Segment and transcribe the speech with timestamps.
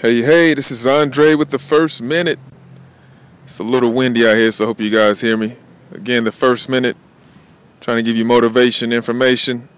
[0.00, 2.38] Hey, hey, this is Andre with the first minute.
[3.44, 5.56] It's a little windy out here, so I hope you guys hear me.
[5.92, 6.96] Again, the first minute,
[7.82, 9.68] trying to give you motivation, information.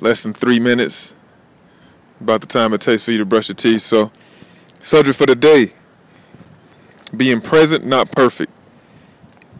[0.00, 1.14] Less than three minutes,
[2.20, 3.82] about the time it takes for you to brush your teeth.
[3.82, 4.10] So,
[4.80, 5.74] subject for the day
[7.16, 8.50] being present, not perfect.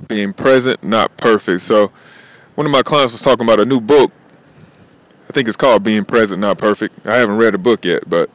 [0.09, 1.61] Being present, not perfect.
[1.61, 1.93] So,
[2.57, 4.11] one of my clients was talking about a new book.
[5.31, 7.07] I think it's called Being Present, Not Perfect.
[7.07, 8.29] I haven't read the book yet, but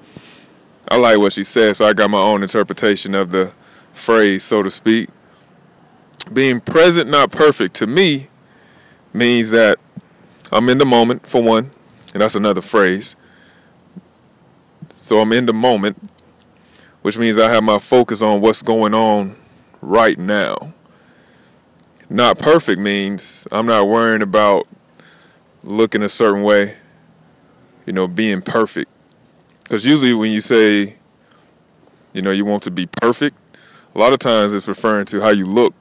[0.91, 3.53] I like what she said, so I got my own interpretation of the
[3.93, 5.07] phrase, so to speak.
[6.33, 8.27] Being present, not perfect, to me
[9.13, 9.79] means that
[10.51, 11.71] I'm in the moment, for one,
[12.11, 13.15] and that's another phrase.
[14.89, 16.11] So I'm in the moment,
[17.03, 19.37] which means I have my focus on what's going on
[19.79, 20.73] right now.
[22.09, 24.67] Not perfect means I'm not worrying about
[25.63, 26.75] looking a certain way,
[27.85, 28.90] you know, being perfect.
[29.71, 30.97] Because usually when you say,
[32.11, 33.37] you know, you want to be perfect,
[33.95, 35.73] a lot of times it's referring to how you look.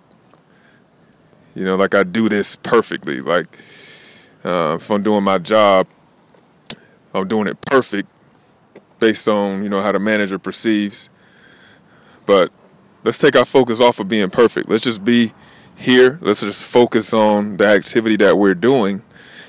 [1.56, 3.20] You know, like I do this perfectly.
[3.20, 3.48] Like
[4.44, 5.88] uh, if I'm doing my job,
[7.12, 8.08] I'm doing it perfect
[9.00, 11.10] based on, you know, how the manager perceives.
[12.26, 12.52] But
[13.02, 14.68] let's take our focus off of being perfect.
[14.68, 15.32] Let's just be
[15.74, 16.16] here.
[16.22, 19.02] Let's just focus on the activity that we're doing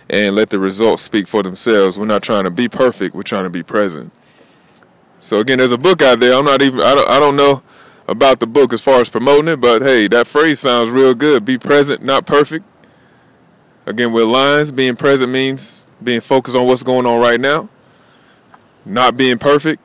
[0.10, 2.00] and let the results speak for themselves.
[2.00, 4.12] We're not trying to be perfect, we're trying to be present.
[5.22, 6.34] So again, there's a book out there.
[6.38, 7.62] I'm not even I don't I don't know
[8.08, 11.46] about the book as far as promoting it, but hey, that phrase sounds real good.
[11.46, 12.66] Be present, not perfect.
[13.86, 17.70] Again, with lines, being present means being focused on what's going on right now.
[18.84, 19.82] Not being perfect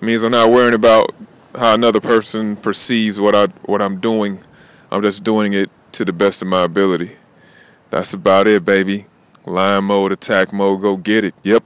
[0.00, 1.14] means I'm not worrying about
[1.54, 4.40] how another person perceives what I what I'm doing.
[4.92, 7.16] I'm just doing it to the best of my ability.
[7.88, 9.06] That's about it, baby.
[9.46, 11.34] Line mode, attack mode, go get it.
[11.42, 11.64] Yep.